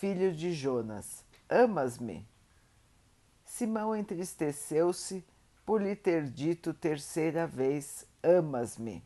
[0.00, 2.26] filho de Jonas, amas-me?
[3.44, 5.22] Simão entristeceu-se
[5.66, 9.04] por lhe ter dito terceira vez: Amas-me?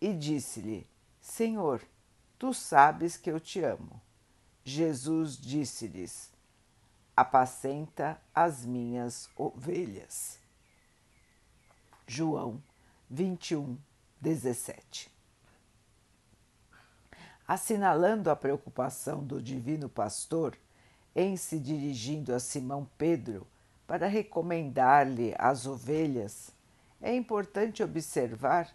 [0.00, 0.86] E disse-lhe:
[1.20, 1.82] Senhor,
[2.38, 4.00] tu sabes que eu te amo.
[4.62, 6.30] Jesus disse-lhes:
[7.16, 10.38] Apacenta as minhas ovelhas.
[12.06, 12.62] João
[13.10, 13.76] 21,
[14.20, 15.19] 17
[17.50, 20.56] assinalando a preocupação do Divino Pastor
[21.16, 23.44] em se dirigindo a Simão Pedro
[23.88, 26.52] para recomendar-lhe as ovelhas,
[27.02, 28.70] é importante observar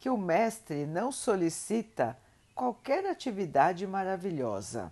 [0.00, 2.18] que o Mestre não solicita
[2.54, 4.90] qualquer atividade maravilhosa.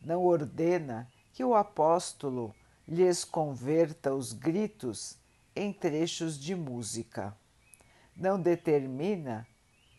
[0.00, 2.54] Não ordena que o apóstolo
[2.88, 5.18] lhes converta os gritos
[5.54, 7.36] em trechos de música.
[8.16, 9.46] Não determina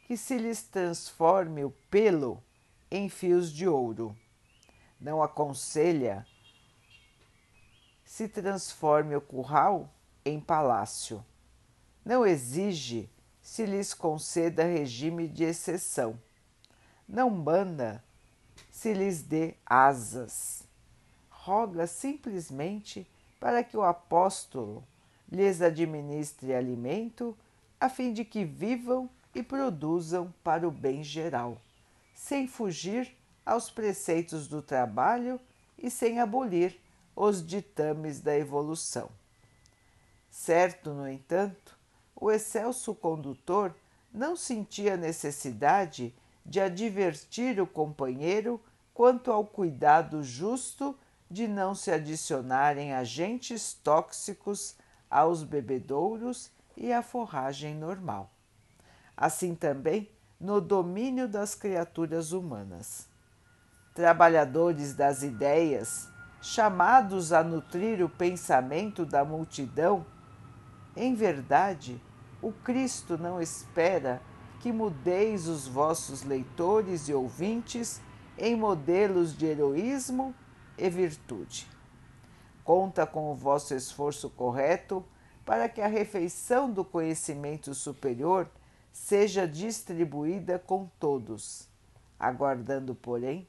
[0.09, 2.43] que se lhes transforme o pelo
[2.91, 4.15] em fios de ouro.
[4.99, 6.25] Não aconselha
[8.03, 9.89] se transforme o curral
[10.25, 11.23] em palácio.
[12.03, 13.09] Não exige
[13.41, 16.19] se lhes conceda regime de exceção.
[17.07, 18.03] Não manda
[18.71, 20.63] se lhes dê asas.
[21.29, 23.07] Roga simplesmente
[23.39, 24.83] para que o apóstolo
[25.31, 27.37] lhes administre alimento,
[27.79, 31.61] a fim de que vivam e produzam para o bem geral,
[32.19, 35.39] sem fugir aos preceitos do trabalho
[35.77, 36.77] e sem abolir
[37.15, 39.09] os ditames da evolução.
[40.29, 41.77] Certo, no entanto,
[42.13, 43.73] o excelso condutor
[44.13, 46.13] não sentia necessidade
[46.45, 48.61] de advertir o companheiro
[48.93, 50.93] quanto ao cuidado justo
[51.31, 54.75] de não se adicionarem agentes tóxicos
[55.09, 58.29] aos bebedouros e à forragem normal
[59.19, 63.07] assim também no domínio das criaturas humanas.
[63.93, 66.07] Trabalhadores das ideias,
[66.41, 70.05] chamados a nutrir o pensamento da multidão,
[70.95, 72.01] em verdade,
[72.41, 74.21] o Cristo não espera
[74.59, 78.01] que mudeis os vossos leitores e ouvintes
[78.37, 80.33] em modelos de heroísmo
[80.77, 81.67] e virtude.
[82.63, 85.03] Conta com o vosso esforço correto
[85.45, 88.49] para que a refeição do conhecimento superior
[88.99, 91.67] seja distribuída com todos,
[92.19, 93.47] aguardando, porém,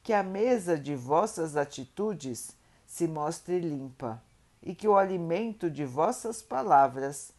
[0.00, 4.22] que a mesa de vossas atitudes se mostre limpa
[4.62, 7.34] e que o alimento de vossas palavras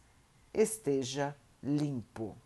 [0.52, 2.36] esteja limpo.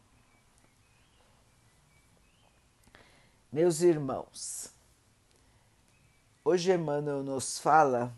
[3.53, 4.73] Meus irmãos,
[6.45, 8.15] hoje Emmanuel nos fala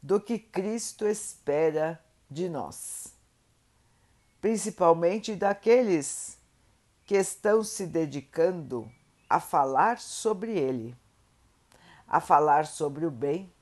[0.00, 1.98] do que Cristo espera
[2.30, 3.17] de nós
[4.40, 6.38] principalmente daqueles
[7.04, 8.90] que estão se dedicando
[9.28, 10.96] a falar sobre ele,
[12.06, 13.52] a falar sobre o bem,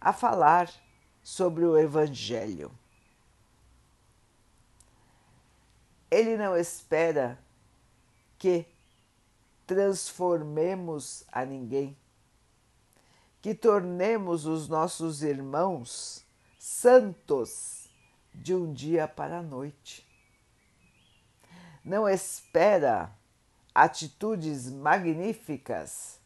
[0.00, 0.70] a falar
[1.22, 2.70] sobre o Evangelho.
[6.10, 7.38] Ele não espera
[8.38, 8.66] que
[9.66, 11.96] transformemos a ninguém,
[13.42, 16.24] que tornemos os nossos irmãos
[16.58, 17.75] santos
[18.36, 20.06] de um dia para a noite.
[21.84, 23.10] Não espera
[23.74, 26.20] atitudes magníficas,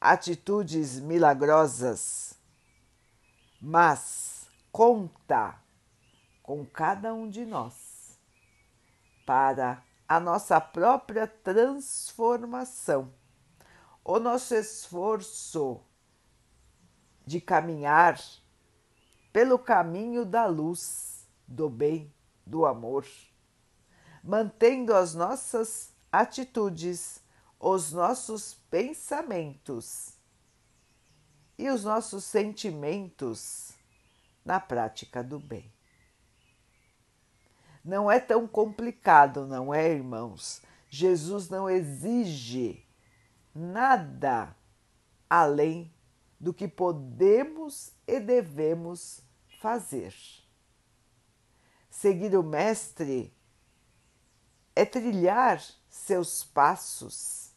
[0.00, 2.34] atitudes milagrosas,
[3.60, 5.58] mas conta
[6.42, 8.18] com cada um de nós
[9.24, 13.12] para a nossa própria transformação,
[14.04, 15.80] o nosso esforço
[17.26, 18.20] de caminhar
[19.32, 21.15] pelo caminho da luz
[21.46, 22.12] do bem,
[22.46, 23.06] do amor,
[24.22, 27.20] mantendo as nossas atitudes,
[27.58, 30.14] os nossos pensamentos
[31.58, 33.72] e os nossos sentimentos
[34.44, 35.72] na prática do bem.
[37.84, 40.60] Não é tão complicado, não é, irmãos?
[40.88, 42.84] Jesus não exige
[43.54, 44.54] nada
[45.30, 45.92] além
[46.38, 49.22] do que podemos e devemos
[49.60, 50.14] fazer.
[51.98, 53.32] Seguir o Mestre
[54.74, 57.54] é trilhar seus passos,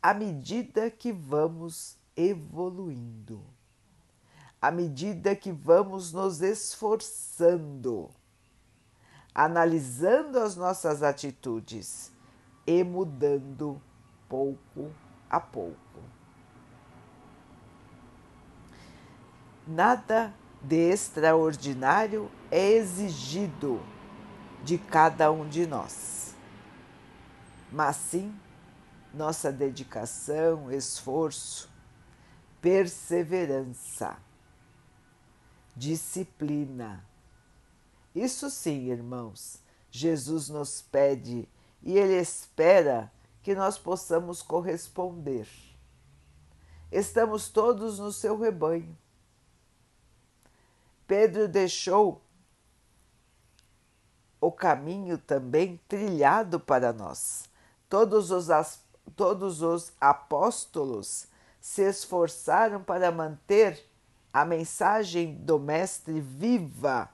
[0.00, 3.44] à medida que vamos evoluindo,
[4.58, 8.08] à medida que vamos nos esforçando,
[9.34, 12.10] analisando as nossas atitudes
[12.66, 13.78] e mudando
[14.30, 14.90] pouco
[15.28, 15.76] a pouco.
[19.66, 23.80] Nada de extraordinário é exigido
[24.62, 26.34] de cada um de nós,
[27.70, 28.32] mas sim
[29.12, 31.68] nossa dedicação, esforço,
[32.60, 34.16] perseverança,
[35.76, 37.04] disciplina.
[38.14, 39.58] Isso sim, irmãos,
[39.90, 41.48] Jesus nos pede
[41.82, 43.12] e Ele espera
[43.42, 45.48] que nós possamos corresponder.
[46.90, 48.96] Estamos todos no seu rebanho.
[51.12, 52.22] Pedro deixou
[54.40, 57.50] o caminho também trilhado para nós.
[57.86, 58.48] Todos os
[59.14, 61.26] todos os apóstolos
[61.60, 63.86] se esforçaram para manter
[64.32, 67.10] a mensagem do Mestre viva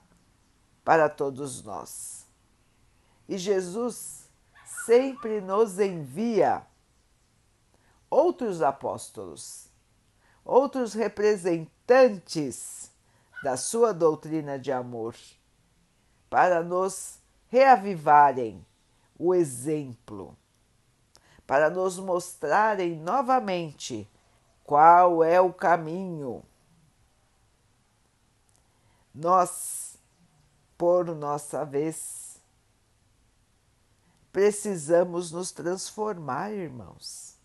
[0.85, 2.25] para todos nós.
[3.27, 4.29] E Jesus
[4.85, 6.65] sempre nos envia
[8.09, 9.67] outros apóstolos,
[10.45, 12.97] outros representantes
[13.43, 15.15] da sua doutrina de amor,
[16.29, 18.65] para nos reavivarem
[19.17, 20.37] o exemplo
[21.49, 24.07] para nos mostrarem novamente
[24.63, 26.43] qual é o caminho.
[29.11, 29.97] Nós,
[30.77, 32.39] por nossa vez,
[34.31, 37.35] precisamos nos transformar, irmãos.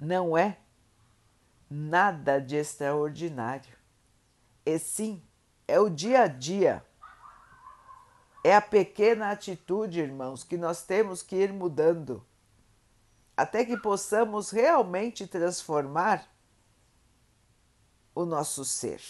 [0.00, 0.58] Não é
[1.68, 3.76] nada de extraordinário,
[4.64, 5.22] e sim
[5.66, 6.84] é o dia a dia
[8.44, 12.22] é a pequena atitude, irmãos, que nós temos que ir mudando,
[13.34, 16.28] até que possamos realmente transformar
[18.14, 19.00] o nosso ser.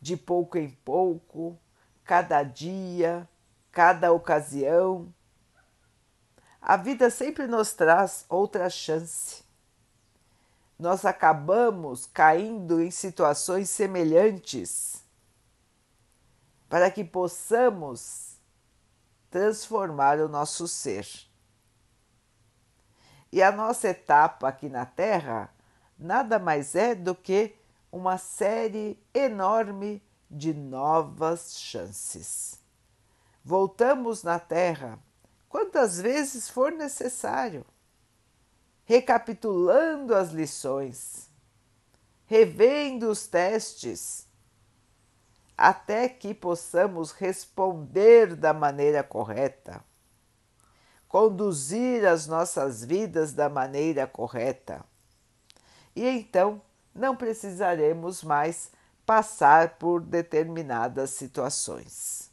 [0.00, 1.58] De pouco em pouco,
[2.04, 3.28] cada dia,
[3.72, 5.12] cada ocasião.
[6.60, 9.41] A vida sempre nos traz outra chance.
[10.82, 15.00] Nós acabamos caindo em situações semelhantes
[16.68, 18.36] para que possamos
[19.30, 21.06] transformar o nosso ser.
[23.30, 25.54] E a nossa etapa aqui na Terra
[25.96, 27.54] nada mais é do que
[27.92, 32.58] uma série enorme de novas chances.
[33.44, 34.98] Voltamos na Terra
[35.48, 37.64] quantas vezes for necessário,
[38.92, 41.30] recapitulando as lições,
[42.26, 44.28] revendo os testes
[45.56, 49.82] até que possamos responder da maneira correta,
[51.08, 54.84] conduzir as nossas vidas da maneira correta.
[55.96, 56.60] E então
[56.94, 58.70] não precisaremos mais
[59.06, 62.30] passar por determinadas situações.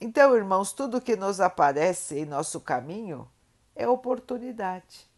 [0.00, 3.30] Então, irmãos, tudo que nos aparece em nosso caminho
[3.74, 5.10] é oportunidade.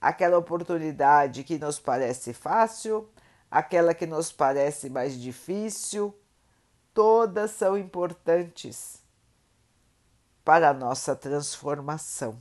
[0.00, 3.08] Aquela oportunidade que nos parece fácil,
[3.50, 6.14] aquela que nos parece mais difícil,
[6.92, 9.02] todas são importantes
[10.44, 12.38] para a nossa transformação.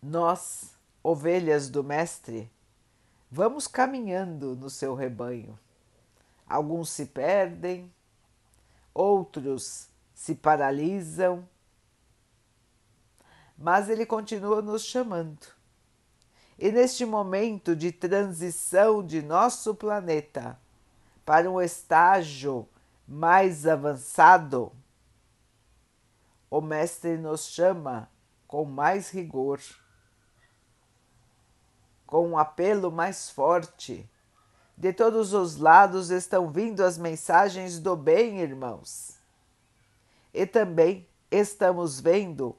[0.00, 2.50] Nós, ovelhas do Mestre,
[3.30, 5.58] vamos caminhando no seu rebanho.
[6.48, 7.92] Alguns se perdem,
[8.94, 11.48] outros se paralisam,
[13.56, 15.54] mas ele continua nos chamando
[16.58, 20.58] e neste momento de transição de nosso planeta
[21.24, 22.66] para um estágio
[23.06, 24.72] mais avançado,
[26.50, 28.08] o Mestre nos chama
[28.46, 29.60] com mais rigor,
[32.06, 34.08] com um apelo mais forte.
[34.78, 39.15] De todos os lados estão vindo as mensagens do bem, irmãos.
[40.36, 42.54] E também estamos vendo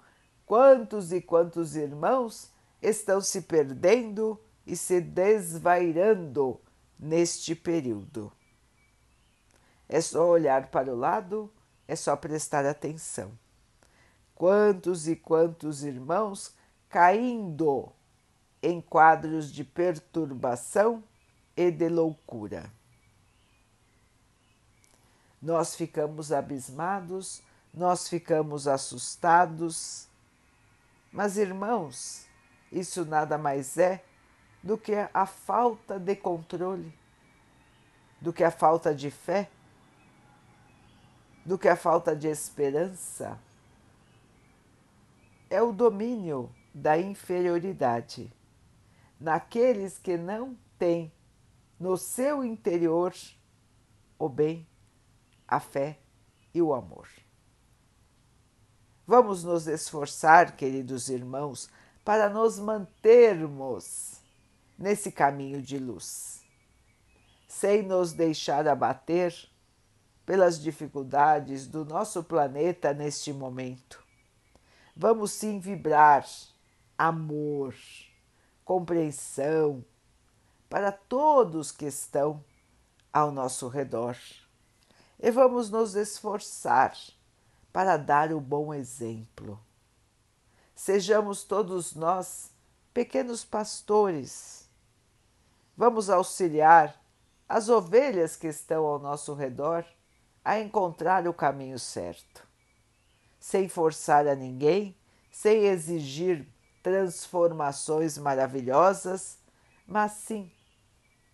[0.47, 6.59] quantos e quantos irmãos estão se perdendo e se desvairando
[6.97, 8.33] neste período.
[9.87, 11.53] É só olhar para o lado,
[11.87, 13.31] é só prestar atenção.
[14.33, 16.55] Quantos e quantos irmãos
[16.89, 17.91] caindo
[18.59, 21.03] em quadros de perturbação
[21.55, 22.71] e de loucura.
[25.39, 27.45] Nós ficamos abismados,
[27.77, 30.07] nós ficamos assustados.
[31.11, 32.27] Mas, irmãos,
[32.71, 34.03] isso nada mais é
[34.63, 36.93] do que a falta de controle,
[38.19, 39.49] do que a falta de fé,
[41.45, 43.39] do que a falta de esperança
[45.49, 48.31] é o domínio da inferioridade
[49.19, 51.11] naqueles que não têm
[51.79, 53.13] no seu interior
[54.19, 54.67] o bem,
[55.47, 55.99] a fé
[56.53, 57.07] e o amor.
[59.09, 61.69] Vamos nos esforçar, queridos irmãos,
[62.03, 64.21] para nos mantermos
[64.77, 66.41] nesse caminho de luz,
[67.47, 69.33] sem nos deixar abater
[70.25, 74.03] pelas dificuldades do nosso planeta neste momento.
[74.93, 76.27] Vamos sim vibrar
[76.97, 77.73] amor,
[78.65, 79.85] compreensão
[80.69, 82.43] para todos que estão
[83.13, 84.17] ao nosso redor.
[85.17, 86.93] E vamos nos esforçar
[87.77, 89.59] para dar o bom exemplo.
[90.73, 92.51] Sejamos todos nós
[92.91, 94.67] pequenos pastores.
[95.77, 96.99] Vamos auxiliar
[97.47, 99.85] as ovelhas que estão ao nosso redor
[100.43, 102.41] a encontrar o caminho certo,
[103.39, 104.97] sem forçar a ninguém,
[105.31, 106.47] sem exigir
[106.81, 109.37] transformações maravilhosas,
[109.85, 110.51] mas sim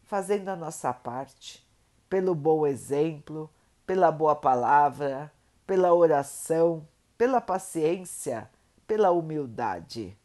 [0.04, 1.66] fazendo a nossa parte,
[2.10, 3.50] pelo bom exemplo,
[3.88, 5.33] pela boa palavra,
[5.66, 8.50] pela oração, pela paciência,
[8.86, 10.18] pela humildade.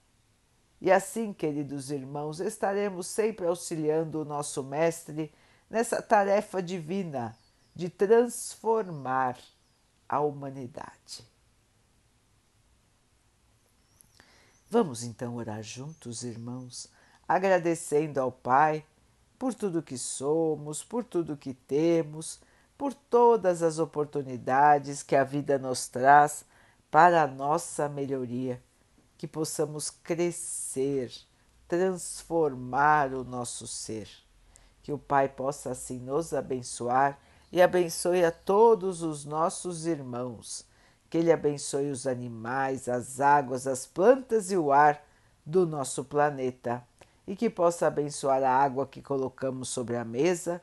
[0.80, 5.32] E assim, queridos irmãos, estaremos sempre auxiliando o nosso Mestre
[5.68, 7.36] nessa tarefa divina
[7.74, 9.38] de transformar
[10.08, 11.24] a humanidade.
[14.70, 16.88] Vamos então orar juntos, irmãos,
[17.26, 18.84] agradecendo ao Pai
[19.38, 22.40] por tudo que somos, por tudo que temos,
[22.78, 26.44] por todas as oportunidades que a vida nos traz
[26.88, 28.62] para a nossa melhoria,
[29.18, 31.12] que possamos crescer,
[31.66, 34.08] transformar o nosso ser.
[34.80, 37.18] Que o Pai possa assim nos abençoar
[37.50, 40.64] e abençoe a todos os nossos irmãos.
[41.10, 45.02] Que Ele abençoe os animais, as águas, as plantas e o ar
[45.44, 46.82] do nosso planeta.
[47.26, 50.62] E que possa abençoar a água que colocamos sobre a mesa,